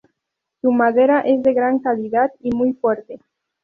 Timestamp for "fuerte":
2.73-3.19